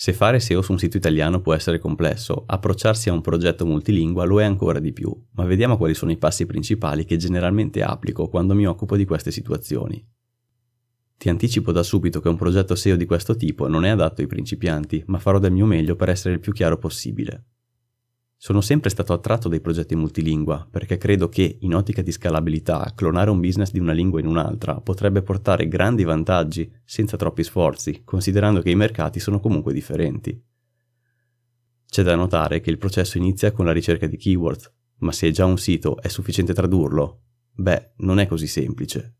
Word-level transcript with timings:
Se 0.00 0.14
fare 0.14 0.40
SEO 0.40 0.62
su 0.62 0.72
un 0.72 0.78
sito 0.78 0.96
italiano 0.96 1.42
può 1.42 1.52
essere 1.52 1.78
complesso, 1.78 2.44
approcciarsi 2.46 3.10
a 3.10 3.12
un 3.12 3.20
progetto 3.20 3.66
multilingua 3.66 4.24
lo 4.24 4.40
è 4.40 4.44
ancora 4.44 4.78
di 4.78 4.94
più, 4.94 5.14
ma 5.32 5.44
vediamo 5.44 5.76
quali 5.76 5.92
sono 5.92 6.10
i 6.10 6.16
passi 6.16 6.46
principali 6.46 7.04
che 7.04 7.18
generalmente 7.18 7.82
applico 7.82 8.26
quando 8.30 8.54
mi 8.54 8.66
occupo 8.66 8.96
di 8.96 9.04
queste 9.04 9.30
situazioni. 9.30 10.02
Ti 11.18 11.28
anticipo 11.28 11.70
da 11.70 11.82
subito 11.82 12.20
che 12.20 12.30
un 12.30 12.36
progetto 12.36 12.74
SEO 12.76 12.96
di 12.96 13.04
questo 13.04 13.36
tipo 13.36 13.68
non 13.68 13.84
è 13.84 13.90
adatto 13.90 14.22
ai 14.22 14.26
principianti, 14.26 15.02
ma 15.08 15.18
farò 15.18 15.38
del 15.38 15.52
mio 15.52 15.66
meglio 15.66 15.96
per 15.96 16.08
essere 16.08 16.32
il 16.32 16.40
più 16.40 16.52
chiaro 16.52 16.78
possibile. 16.78 17.44
Sono 18.42 18.62
sempre 18.62 18.88
stato 18.88 19.12
attratto 19.12 19.50
dai 19.50 19.60
progetti 19.60 19.94
multilingua 19.94 20.66
perché 20.70 20.96
credo 20.96 21.28
che, 21.28 21.58
in 21.60 21.74
ottica 21.74 22.00
di 22.00 22.10
scalabilità, 22.10 22.90
clonare 22.96 23.28
un 23.28 23.38
business 23.38 23.70
di 23.70 23.78
una 23.78 23.92
lingua 23.92 24.18
in 24.18 24.26
un'altra 24.26 24.80
potrebbe 24.80 25.20
portare 25.20 25.68
grandi 25.68 26.04
vantaggi 26.04 26.72
senza 26.82 27.18
troppi 27.18 27.44
sforzi, 27.44 28.00
considerando 28.02 28.62
che 28.62 28.70
i 28.70 28.74
mercati 28.76 29.20
sono 29.20 29.40
comunque 29.40 29.74
differenti. 29.74 30.42
C'è 31.86 32.02
da 32.02 32.14
notare 32.14 32.60
che 32.60 32.70
il 32.70 32.78
processo 32.78 33.18
inizia 33.18 33.52
con 33.52 33.66
la 33.66 33.72
ricerca 33.72 34.06
di 34.06 34.16
keywords, 34.16 34.72
ma 35.00 35.12
se 35.12 35.28
è 35.28 35.30
già 35.32 35.44
un 35.44 35.58
sito 35.58 36.00
è 36.00 36.08
sufficiente 36.08 36.54
tradurlo? 36.54 37.24
Beh, 37.52 37.92
non 37.96 38.20
è 38.20 38.26
così 38.26 38.46
semplice. 38.46 39.16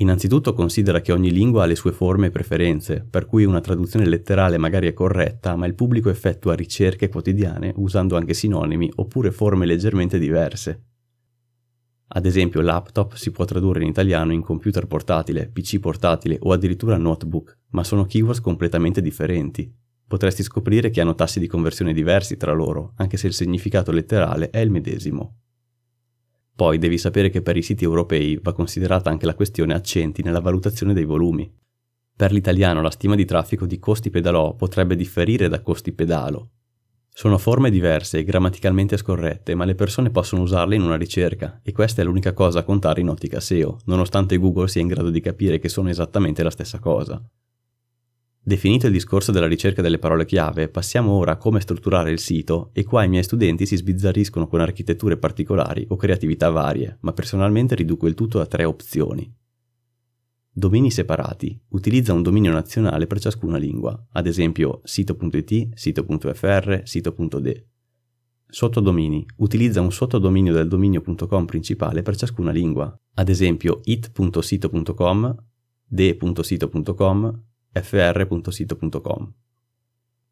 Innanzitutto 0.00 0.54
considera 0.54 1.02
che 1.02 1.12
ogni 1.12 1.30
lingua 1.30 1.64
ha 1.64 1.66
le 1.66 1.74
sue 1.74 1.92
forme 1.92 2.28
e 2.28 2.30
preferenze, 2.30 3.06
per 3.08 3.26
cui 3.26 3.44
una 3.44 3.60
traduzione 3.60 4.06
letterale 4.06 4.56
magari 4.56 4.88
è 4.88 4.94
corretta, 4.94 5.56
ma 5.56 5.66
il 5.66 5.74
pubblico 5.74 6.08
effettua 6.08 6.54
ricerche 6.54 7.10
quotidiane 7.10 7.74
usando 7.76 8.16
anche 8.16 8.32
sinonimi 8.32 8.90
oppure 8.96 9.30
forme 9.30 9.66
leggermente 9.66 10.18
diverse. 10.18 10.84
Ad 12.12 12.24
esempio 12.24 12.62
laptop 12.62 13.14
si 13.14 13.30
può 13.30 13.44
tradurre 13.44 13.82
in 13.82 13.88
italiano 13.88 14.32
in 14.32 14.40
computer 14.40 14.86
portatile, 14.86 15.48
PC 15.48 15.78
portatile 15.80 16.38
o 16.40 16.52
addirittura 16.52 16.96
notebook, 16.96 17.58
ma 17.72 17.84
sono 17.84 18.06
keywords 18.06 18.40
completamente 18.40 19.02
differenti. 19.02 19.70
Potresti 20.08 20.42
scoprire 20.42 20.88
che 20.88 21.02
hanno 21.02 21.14
tassi 21.14 21.38
di 21.38 21.46
conversione 21.46 21.92
diversi 21.92 22.38
tra 22.38 22.52
loro, 22.52 22.94
anche 22.96 23.18
se 23.18 23.26
il 23.26 23.34
significato 23.34 23.92
letterale 23.92 24.48
è 24.48 24.60
il 24.60 24.70
medesimo. 24.70 25.34
Poi 26.60 26.76
devi 26.76 26.98
sapere 26.98 27.30
che 27.30 27.40
per 27.40 27.56
i 27.56 27.62
siti 27.62 27.84
europei 27.84 28.38
va 28.42 28.52
considerata 28.52 29.08
anche 29.08 29.24
la 29.24 29.34
questione 29.34 29.72
accenti 29.72 30.22
nella 30.22 30.42
valutazione 30.42 30.92
dei 30.92 31.06
volumi. 31.06 31.50
Per 32.14 32.32
l'italiano 32.32 32.82
la 32.82 32.90
stima 32.90 33.14
di 33.14 33.24
traffico 33.24 33.64
di 33.64 33.78
costi 33.78 34.10
pedalò 34.10 34.54
potrebbe 34.54 34.94
differire 34.94 35.48
da 35.48 35.62
costi 35.62 35.92
pedalo. 35.92 36.50
Sono 37.08 37.38
forme 37.38 37.70
diverse 37.70 38.18
e 38.18 38.24
grammaticalmente 38.24 38.98
scorrette, 38.98 39.54
ma 39.54 39.64
le 39.64 39.74
persone 39.74 40.10
possono 40.10 40.42
usarle 40.42 40.74
in 40.74 40.82
una 40.82 40.98
ricerca 40.98 41.60
e 41.62 41.72
questa 41.72 42.02
è 42.02 42.04
l'unica 42.04 42.34
cosa 42.34 42.58
a 42.58 42.64
contare 42.64 43.00
in 43.00 43.08
ottica 43.08 43.40
SEO, 43.40 43.78
nonostante 43.86 44.36
Google 44.36 44.68
sia 44.68 44.82
in 44.82 44.88
grado 44.88 45.08
di 45.08 45.22
capire 45.22 45.58
che 45.58 45.70
sono 45.70 45.88
esattamente 45.88 46.42
la 46.42 46.50
stessa 46.50 46.78
cosa. 46.78 47.26
Definito 48.42 48.86
il 48.86 48.92
discorso 48.92 49.32
della 49.32 49.46
ricerca 49.46 49.82
delle 49.82 49.98
parole 49.98 50.24
chiave, 50.24 50.68
passiamo 50.68 51.12
ora 51.12 51.32
a 51.32 51.36
come 51.36 51.60
strutturare 51.60 52.10
il 52.10 52.18
sito 52.18 52.70
e 52.72 52.84
qua 52.84 53.04
i 53.04 53.08
miei 53.08 53.22
studenti 53.22 53.66
si 53.66 53.76
sbizzarriscono 53.76 54.48
con 54.48 54.60
architetture 54.60 55.18
particolari 55.18 55.84
o 55.88 55.96
creatività 55.96 56.48
varie, 56.48 56.96
ma 57.00 57.12
personalmente 57.12 57.74
riduco 57.74 58.06
il 58.06 58.14
tutto 58.14 58.40
a 58.40 58.46
tre 58.46 58.64
opzioni. 58.64 59.30
Domini 60.52 60.90
separati. 60.90 61.60
Utilizza 61.68 62.12
un 62.12 62.22
dominio 62.22 62.50
nazionale 62.50 63.06
per 63.06 63.20
ciascuna 63.20 63.58
lingua, 63.58 64.06
ad 64.12 64.26
esempio 64.26 64.80
sito.it, 64.84 65.74
sito.fr, 65.74 66.80
sito.de. 66.82 67.66
Sottodomini. 68.46 69.24
Utilizza 69.36 69.80
un 69.80 69.92
sottodominio 69.92 70.52
del 70.52 70.66
dominio.com 70.66 71.44
principale 71.44 72.02
per 72.02 72.16
ciascuna 72.16 72.50
lingua, 72.50 72.92
ad 73.14 73.28
esempio 73.28 73.80
it.sito.com, 73.84 75.36
de.sito.com, 75.86 77.42
fr.sito.com. 77.72 79.32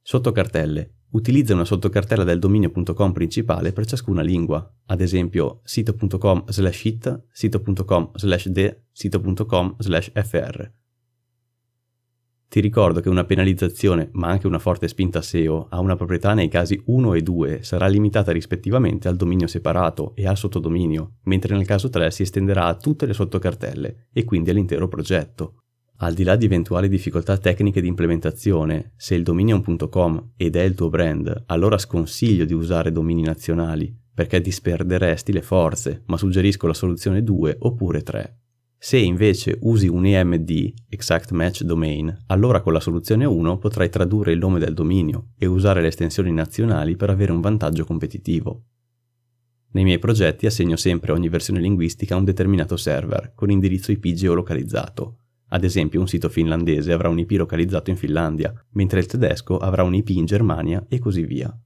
Sottocartelle. 0.03 0.93
Utilizza 1.11 1.55
una 1.55 1.65
sottocartella 1.65 2.25
del 2.25 2.39
dominio.com 2.39 3.13
principale 3.13 3.73
per 3.73 3.87
ciascuna 3.87 4.21
lingua, 4.21 4.75
ad 4.87 5.01
esempio 5.01 5.61
sito.com 5.65 6.45
slash 6.49 6.85
it, 6.85 7.25
sito.com 7.31 8.11
slash 8.15 8.49
de, 8.49 8.85
sito.com 8.93 9.77
slash 9.79 10.13
fr. 10.13 10.71
Ti 12.49 12.61
ricordo 12.61 13.01
che 13.01 13.11
una 13.11 13.25
penalizzazione, 13.25 14.09
ma 14.13 14.29
anche 14.29 14.47
una 14.47 14.59
forte 14.59 14.89
spinta 14.89 15.21
SEO, 15.21 15.67
a 15.69 15.81
una 15.81 15.97
proprietà 15.97 16.33
nei 16.33 16.49
casi 16.49 16.81
1 16.83 17.13
e 17.13 17.23
2 17.23 17.63
sarà 17.63 17.87
limitata 17.87 18.33
rispettivamente 18.33 19.09
al 19.09 19.17
dominio 19.17 19.47
separato 19.47 20.15
e 20.15 20.27
al 20.27 20.39
sottodominio, 20.39 21.17
mentre 21.25 21.55
nel 21.55 21.67
caso 21.67 21.91
3 21.91 22.11
si 22.11 22.23
estenderà 22.23 22.65
a 22.65 22.75
tutte 22.75 23.05
le 23.05 23.13
sottocartelle 23.13 24.09
e 24.13 24.25
quindi 24.25 24.49
all'intero 24.49 24.89
progetto. 24.89 25.65
Al 26.01 26.15
di 26.15 26.23
là 26.23 26.37
di 26.37 26.45
eventuali 26.45 26.89
difficoltà 26.89 27.39
tecniche 27.39 27.81
di 27.81 27.89
implementazione, 27.89 28.93
se 28.95 29.17
il 29.17 29.25
dominio 29.25 29.57
è 29.57 29.63
un 29.67 29.77
.com 29.89 30.31
ed 30.37 30.55
è 30.55 30.63
il 30.63 30.75
tuo 30.75 30.89
brand, 30.89 31.43
allora 31.47 31.77
sconsiglio 31.77 32.45
di 32.45 32.53
usare 32.53 32.93
domini 32.93 33.23
nazionali, 33.23 33.93
perché 34.15 34.41
disperderesti 34.41 35.33
le 35.33 35.43
forze, 35.43 36.05
ma 36.07 36.17
suggerisco 36.17 36.69
la 36.69 36.75
soluzione 36.75 37.25
2 37.25 37.57
oppure 37.59 38.03
3. 38.03 38.39
Se 38.79 38.97
invece 38.97 39.59
usi 39.63 39.89
un 39.89 40.07
EMD, 40.07 40.73
Exact 40.89 41.33
Match 41.33 41.63
Domain, 41.63 42.17
allora 42.27 42.61
con 42.61 42.73
la 42.73 42.81
soluzione 42.81 43.25
1 43.25 43.59
potrai 43.59 43.91
tradurre 43.91 44.31
il 44.31 44.39
nome 44.39 44.61
del 44.61 44.75
dominio 44.75 45.31
e 45.37 45.47
usare 45.47 45.81
le 45.81 45.89
estensioni 45.89 46.31
nazionali 46.31 46.95
per 46.95 47.11
avere 47.11 47.33
un 47.33 47.41
vantaggio 47.41 47.85
competitivo. 47.85 48.63
Nei 49.71 49.83
miei 49.83 49.99
progetti 49.99 50.47
assegno 50.47 50.77
sempre 50.77 51.11
a 51.11 51.15
ogni 51.17 51.29
versione 51.29 51.59
linguistica 51.59 52.15
un 52.15 52.25
determinato 52.25 52.77
server, 52.77 53.33
con 53.35 53.51
indirizzo 53.51 53.91
IP 53.91 54.13
geolocalizzato, 54.13 55.18
ad 55.49 55.65
esempio, 55.65 56.01
un 56.01 56.09
sito 56.09 56.29
finlandese 56.29 56.93
avrà 56.93 57.09
un 57.09 57.19
IP 57.19 57.33
localizzato 57.33 57.91
in 57.91 57.97
Finlandia, 57.97 58.53
mentre 58.73 59.01
il 59.01 59.07
tedesco 59.07 59.59
avrà 59.59 59.83
un 59.83 59.95
IP 59.95 60.11
in 60.11 60.27
Germania 60.27 60.85
e 60.89 60.99
così 60.99 61.25
via. 61.25 61.57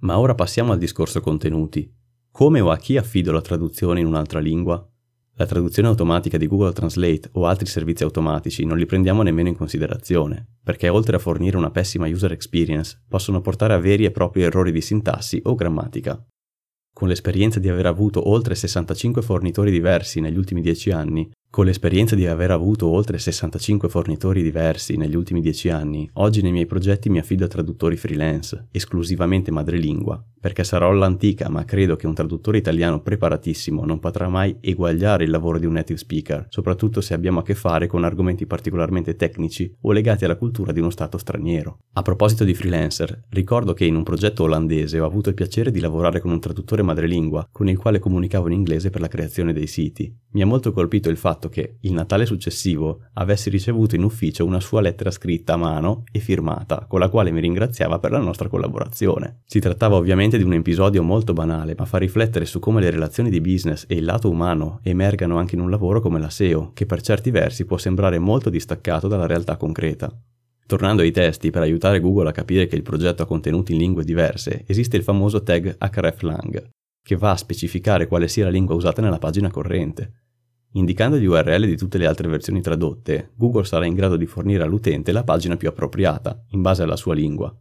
Ma 0.00 0.18
ora 0.18 0.34
passiamo 0.34 0.72
al 0.72 0.78
discorso 0.78 1.20
contenuti. 1.20 1.90
Come 2.30 2.60
o 2.60 2.70
a 2.70 2.76
chi 2.76 2.96
affido 2.96 3.32
la 3.32 3.40
traduzione 3.40 4.00
in 4.00 4.06
un'altra 4.06 4.38
lingua? 4.38 4.86
La 5.34 5.46
traduzione 5.46 5.88
automatica 5.88 6.36
di 6.36 6.46
Google 6.46 6.72
Translate 6.72 7.30
o 7.32 7.46
altri 7.46 7.66
servizi 7.66 8.02
automatici 8.02 8.66
non 8.66 8.76
li 8.76 8.84
prendiamo 8.84 9.22
nemmeno 9.22 9.48
in 9.48 9.56
considerazione, 9.56 10.46
perché 10.62 10.90
oltre 10.90 11.16
a 11.16 11.18
fornire 11.18 11.56
una 11.56 11.70
pessima 11.70 12.06
user 12.06 12.32
experience, 12.32 13.02
possono 13.08 13.40
portare 13.40 13.72
a 13.72 13.78
veri 13.78 14.04
e 14.04 14.10
propri 14.10 14.42
errori 14.42 14.70
di 14.70 14.82
sintassi 14.82 15.40
o 15.44 15.54
grammatica. 15.54 16.22
Con 16.92 17.08
l'esperienza 17.08 17.58
di 17.58 17.70
aver 17.70 17.86
avuto 17.86 18.28
oltre 18.28 18.54
65 18.54 19.22
fornitori 19.22 19.70
diversi 19.70 20.20
negli 20.20 20.36
ultimi 20.36 20.60
10 20.60 20.90
anni, 20.90 21.30
con 21.50 21.64
l'esperienza 21.64 22.14
di 22.14 22.28
aver 22.28 22.52
avuto 22.52 22.86
oltre 22.86 23.18
65 23.18 23.88
fornitori 23.88 24.40
diversi 24.40 24.96
negli 24.96 25.16
ultimi 25.16 25.40
10 25.40 25.68
anni, 25.70 26.08
oggi 26.14 26.42
nei 26.42 26.52
miei 26.52 26.66
progetti 26.66 27.10
mi 27.10 27.18
affido 27.18 27.44
a 27.44 27.48
traduttori 27.48 27.96
freelance, 27.96 28.68
esclusivamente 28.70 29.50
madrelingua, 29.50 30.24
perché 30.40 30.62
sarò 30.62 30.90
all'antica, 30.90 31.48
ma 31.48 31.64
credo 31.64 31.96
che 31.96 32.06
un 32.06 32.14
traduttore 32.14 32.58
italiano 32.58 33.00
preparatissimo 33.00 33.84
non 33.84 33.98
potrà 33.98 34.28
mai 34.28 34.58
eguagliare 34.60 35.24
il 35.24 35.30
lavoro 35.30 35.58
di 35.58 35.66
un 35.66 35.72
native 35.72 35.98
speaker, 35.98 36.46
soprattutto 36.50 37.00
se 37.00 37.14
abbiamo 37.14 37.40
a 37.40 37.42
che 37.42 37.56
fare 37.56 37.88
con 37.88 38.04
argomenti 38.04 38.46
particolarmente 38.46 39.16
tecnici 39.16 39.74
o 39.80 39.90
legati 39.90 40.24
alla 40.24 40.36
cultura 40.36 40.70
di 40.70 40.78
uno 40.78 40.90
stato 40.90 41.18
straniero. 41.18 41.80
A 41.94 42.02
proposito 42.02 42.44
di 42.44 42.54
freelancer, 42.54 43.24
ricordo 43.28 43.74
che 43.74 43.84
in 43.84 43.96
un 43.96 44.04
progetto 44.04 44.44
olandese 44.44 45.00
ho 45.00 45.04
avuto 45.04 45.28
il 45.28 45.34
piacere 45.34 45.72
di 45.72 45.80
lavorare 45.80 46.20
con 46.20 46.30
un 46.30 46.38
traduttore 46.38 46.82
madrelingua, 46.82 47.48
con 47.50 47.68
il 47.68 47.76
quale 47.76 47.98
comunicavo 47.98 48.46
in 48.46 48.52
inglese 48.52 48.90
per 48.90 49.00
la 49.00 49.08
creazione 49.08 49.52
dei 49.52 49.66
siti. 49.66 50.16
Mi 50.32 50.42
ha 50.42 50.46
molto 50.46 50.72
colpito 50.72 51.10
il 51.10 51.16
fatto 51.16 51.39
fatto 51.40 51.48
che 51.48 51.76
il 51.80 51.94
Natale 51.94 52.26
successivo 52.26 53.06
avessi 53.14 53.48
ricevuto 53.48 53.94
in 53.94 54.02
ufficio 54.02 54.44
una 54.44 54.60
sua 54.60 54.82
lettera 54.82 55.10
scritta 55.10 55.54
a 55.54 55.56
mano 55.56 56.04
e 56.12 56.18
firmata, 56.18 56.84
con 56.86 57.00
la 57.00 57.08
quale 57.08 57.30
mi 57.30 57.40
ringraziava 57.40 57.98
per 57.98 58.10
la 58.10 58.18
nostra 58.18 58.48
collaborazione. 58.48 59.40
Si 59.46 59.58
trattava 59.58 59.96
ovviamente 59.96 60.36
di 60.36 60.44
un 60.44 60.52
episodio 60.52 61.02
molto 61.02 61.32
banale, 61.32 61.74
ma 61.78 61.86
fa 61.86 61.96
riflettere 61.96 62.44
su 62.44 62.58
come 62.58 62.82
le 62.82 62.90
relazioni 62.90 63.30
di 63.30 63.40
business 63.40 63.86
e 63.88 63.94
il 63.94 64.04
lato 64.04 64.28
umano 64.28 64.80
emergano 64.82 65.38
anche 65.38 65.54
in 65.54 65.62
un 65.62 65.70
lavoro 65.70 66.00
come 66.00 66.20
la 66.20 66.28
SEO, 66.28 66.72
che 66.74 66.84
per 66.84 67.00
certi 67.00 67.30
versi 67.30 67.64
può 67.64 67.78
sembrare 67.78 68.18
molto 68.18 68.50
distaccato 68.50 69.08
dalla 69.08 69.26
realtà 69.26 69.56
concreta. 69.56 70.14
Tornando 70.66 71.00
ai 71.02 71.10
testi, 71.10 71.50
per 71.50 71.62
aiutare 71.62 72.00
Google 72.00 72.28
a 72.28 72.32
capire 72.32 72.66
che 72.66 72.76
il 72.76 72.82
progetto 72.82 73.22
ha 73.22 73.26
contenuti 73.26 73.72
in 73.72 73.78
lingue 73.78 74.04
diverse, 74.04 74.64
esiste 74.66 74.96
il 74.96 75.02
famoso 75.02 75.42
tag 75.42 75.76
hreflang, 75.78 76.68
che 77.02 77.16
va 77.16 77.30
a 77.30 77.36
specificare 77.36 78.06
quale 78.06 78.28
sia 78.28 78.44
la 78.44 78.50
lingua 78.50 78.74
usata 78.74 79.00
nella 79.00 79.18
pagina 79.18 79.50
corrente. 79.50 80.19
Indicando 80.72 81.18
gli 81.18 81.24
URL 81.24 81.66
di 81.66 81.76
tutte 81.76 81.98
le 81.98 82.06
altre 82.06 82.28
versioni 82.28 82.60
tradotte, 82.60 83.32
Google 83.34 83.64
sarà 83.64 83.86
in 83.86 83.94
grado 83.94 84.16
di 84.16 84.26
fornire 84.26 84.62
all'utente 84.62 85.10
la 85.10 85.24
pagina 85.24 85.56
più 85.56 85.68
appropriata, 85.68 86.44
in 86.50 86.62
base 86.62 86.84
alla 86.84 86.96
sua 86.96 87.14
lingua. 87.14 87.52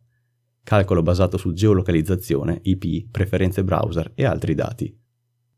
Calcolo 0.63 1.01
basato 1.01 1.37
su 1.37 1.51
geolocalizzazione, 1.51 2.59
IP, 2.63 3.09
preferenze 3.09 3.63
browser 3.63 4.11
e 4.13 4.25
altri 4.25 4.53
dati. 4.53 4.95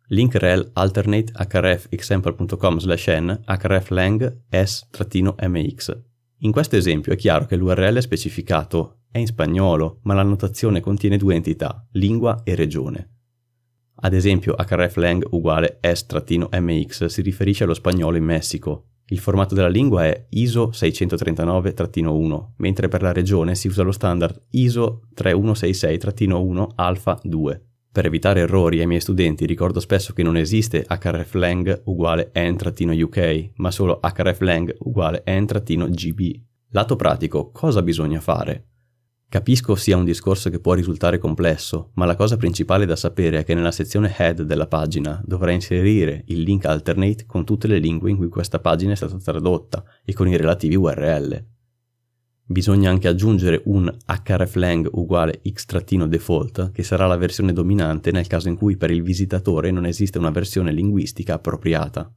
Link 0.08 0.36
rel 0.36 0.70
alternate 0.74 1.34
hrefexample.com 1.34 2.80
slash 2.80 3.08
n 3.08 3.42
hreflang 3.46 4.44
s-mx. 4.50 6.02
In 6.44 6.52
questo 6.52 6.76
esempio 6.76 7.12
è 7.12 7.16
chiaro 7.18 7.46
che 7.46 7.56
l'URL 7.58 8.00
specificato 8.00 9.02
è 9.12 9.18
in 9.18 9.28
spagnolo, 9.28 10.00
ma 10.04 10.14
la 10.14 10.24
notazione 10.24 10.80
contiene 10.80 11.18
due 11.18 11.36
entità, 11.36 11.86
lingua 11.92 12.42
e 12.44 12.56
regione. 12.56 13.21
Ad 13.96 14.14
esempio 14.14 14.56
hreflang 14.58 15.28
uguale 15.32 15.80
s-mx 15.82 17.06
si 17.06 17.22
riferisce 17.22 17.64
allo 17.64 17.74
spagnolo 17.74 18.18
in 18.18 18.24
Messico, 18.24 18.86
Il 19.12 19.20
formato 19.20 19.54
della 19.54 19.68
lingua 19.68 20.06
è 20.06 20.28
ISO 20.30 20.70
639-1, 20.70 22.52
mentre 22.58 22.88
per 22.88 23.02
la 23.02 23.12
regione 23.12 23.56
si 23.56 23.68
usa 23.68 23.84
lo 23.84 23.92
standard 23.92 24.42
ISO 24.52 25.02
3166-1 25.22 26.70
Alpha 26.76 27.20
2. 27.22 27.66
Per 27.92 28.06
evitare 28.06 28.40
errori 28.40 28.80
ai 28.80 28.88
miei 28.88 29.02
studenti 29.02 29.46
ricordo 29.46 29.82
spesso 29.82 30.14
che 30.14 30.24
non 30.24 30.38
esiste 30.38 30.86
hreflang 30.88 31.82
uguale 31.86 32.30
en-uk, 32.32 33.50
ma 33.56 33.70
solo 33.70 34.00
hreflang 34.02 34.78
uguale 34.80 35.24
en-gb. 35.26 36.42
Lato 36.70 36.96
pratico, 36.96 37.52
cosa 37.52 37.82
bisogna 37.82 38.22
fare? 38.22 38.68
Capisco 39.32 39.76
sia 39.76 39.96
un 39.96 40.04
discorso 40.04 40.50
che 40.50 40.60
può 40.60 40.74
risultare 40.74 41.18
complesso, 41.18 41.92
ma 41.94 42.04
la 42.04 42.18
cosa 42.18 42.36
principale 42.36 42.86
da 42.86 42.98
sapere 42.98 43.40
è 43.40 43.44
che 43.46 43.54
nella 43.54 43.72
sezione 43.72 44.14
head 44.18 44.42
della 44.42 44.68
pagina 44.68 45.22
dovrai 45.24 45.54
inserire 45.54 46.24
il 46.26 46.42
link 46.42 46.66
alternate 46.66 47.24
con 47.28 47.46
tutte 47.46 47.68
le 47.68 47.80
lingue 47.80 48.10
in 48.10 48.18
cui 48.18 48.28
questa 48.28 48.60
pagina 48.60 48.92
è 48.92 48.98
stata 48.98 49.16
tradotta 49.16 49.86
e 50.04 50.12
con 50.12 50.28
i 50.28 50.36
relativi 50.36 50.76
URL. 50.76 51.46
Bisogna 52.44 52.90
anche 52.90 53.08
aggiungere 53.08 53.62
un 53.68 53.90
hreflang 54.06 54.90
uguale 54.92 55.40
x-default 55.50 56.74
che 56.74 56.84
sarà 56.84 57.08
la 57.08 57.16
versione 57.16 57.54
dominante 57.54 58.12
nel 58.12 58.28
caso 58.28 58.50
in 58.50 58.58
cui 58.58 58.76
per 58.76 58.92
il 58.92 59.02
visitatore 59.02 59.72
non 59.72 59.86
esiste 59.86 60.18
una 60.18 60.32
versione 60.32 60.74
linguistica 60.74 61.36
appropriata. 61.36 62.14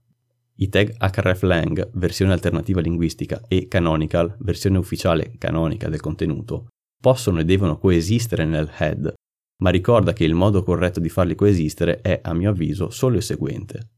I 0.56 0.68
tag 0.68 0.96
hreflang, 0.98 1.90
versione 1.92 2.32
alternativa 2.32 2.80
linguistica, 2.80 3.40
e 3.46 3.68
canonical, 3.68 4.34
versione 4.40 4.78
ufficiale 4.78 5.34
canonica 5.38 5.88
del 5.88 6.00
contenuto, 6.00 6.70
possono 7.04 7.40
e 7.40 7.44
devono 7.44 7.76
coesistere 7.76 8.46
nel 8.46 8.72
head, 8.78 9.12
ma 9.58 9.68
ricorda 9.68 10.14
che 10.14 10.24
il 10.24 10.32
modo 10.32 10.62
corretto 10.62 11.00
di 11.00 11.10
farli 11.10 11.34
coesistere 11.34 12.00
è, 12.00 12.18
a 12.22 12.32
mio 12.32 12.48
avviso, 12.48 12.88
solo 12.88 13.16
il 13.16 13.22
seguente. 13.22 13.90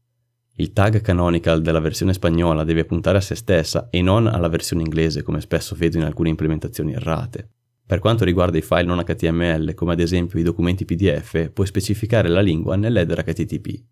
Il 0.55 0.73
tag 0.73 0.99
canonical 0.99 1.61
della 1.61 1.79
versione 1.79 2.11
spagnola 2.11 2.65
deve 2.65 2.83
puntare 2.83 3.19
a 3.19 3.21
se 3.21 3.35
stessa 3.35 3.87
e 3.89 4.01
non 4.01 4.27
alla 4.27 4.49
versione 4.49 4.81
inglese 4.81 5.23
come 5.23 5.39
spesso 5.39 5.73
vedo 5.73 5.95
in 5.95 6.03
alcune 6.03 6.27
implementazioni 6.27 6.95
errate. 6.95 7.49
Per 7.85 7.99
quanto 7.99 8.25
riguarda 8.25 8.57
i 8.57 8.61
file 8.61 8.83
non 8.83 9.01
HTML, 9.01 9.73
come 9.73 9.93
ad 9.93 10.01
esempio 10.01 10.37
i 10.37 10.43
documenti 10.43 10.83
PDF, 10.83 11.51
puoi 11.51 11.65
specificare 11.65 12.27
la 12.27 12.41
lingua 12.41 12.75
nell'header 12.75 13.23
HTTP. 13.23 13.83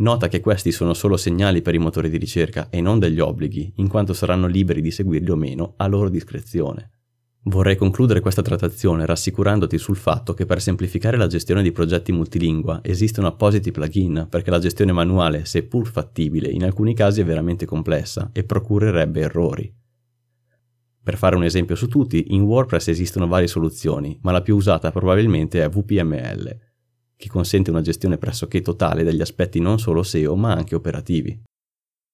Nota 0.00 0.28
che 0.28 0.40
questi 0.40 0.70
sono 0.70 0.92
solo 0.92 1.16
segnali 1.16 1.62
per 1.62 1.74
i 1.74 1.78
motori 1.78 2.10
di 2.10 2.18
ricerca 2.18 2.68
e 2.68 2.82
non 2.82 2.98
degli 2.98 3.20
obblighi, 3.20 3.72
in 3.76 3.88
quanto 3.88 4.12
saranno 4.12 4.48
liberi 4.48 4.82
di 4.82 4.90
seguirli 4.90 5.30
o 5.30 5.36
meno 5.36 5.72
a 5.78 5.86
loro 5.86 6.10
discrezione. 6.10 6.90
Vorrei 7.44 7.74
concludere 7.74 8.20
questa 8.20 8.42
trattazione 8.42 9.06
rassicurandoti 9.06 9.78
sul 9.78 9.96
fatto 9.96 10.34
che 10.34 10.44
per 10.44 10.60
semplificare 10.60 11.16
la 11.16 11.26
gestione 11.26 11.62
di 11.62 11.72
progetti 11.72 12.12
multilingua 12.12 12.80
esistono 12.82 13.28
appositi 13.28 13.70
plugin 13.70 14.26
perché 14.28 14.50
la 14.50 14.58
gestione 14.58 14.92
manuale, 14.92 15.46
seppur 15.46 15.88
fattibile, 15.88 16.50
in 16.50 16.64
alcuni 16.64 16.94
casi 16.94 17.22
è 17.22 17.24
veramente 17.24 17.64
complessa 17.64 18.28
e 18.34 18.44
procurerebbe 18.44 19.20
errori. 19.20 19.74
Per 21.02 21.16
fare 21.16 21.34
un 21.34 21.44
esempio 21.44 21.76
su 21.76 21.88
tutti, 21.88 22.34
in 22.34 22.42
WordPress 22.42 22.88
esistono 22.88 23.26
varie 23.26 23.48
soluzioni, 23.48 24.18
ma 24.20 24.32
la 24.32 24.42
più 24.42 24.54
usata 24.54 24.90
probabilmente 24.90 25.62
è 25.62 25.68
WPML, 25.68 26.58
che 27.16 27.28
consente 27.28 27.70
una 27.70 27.80
gestione 27.80 28.18
pressoché 28.18 28.60
totale 28.60 29.02
degli 29.02 29.22
aspetti 29.22 29.60
non 29.60 29.78
solo 29.78 30.02
SEO 30.02 30.36
ma 30.36 30.52
anche 30.52 30.74
operativi. 30.74 31.42